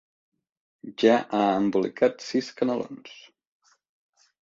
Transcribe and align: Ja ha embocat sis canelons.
Ja 1.03 1.17
ha 1.19 1.43
embocat 1.59 2.27
sis 2.31 2.51
canelons. 2.59 3.17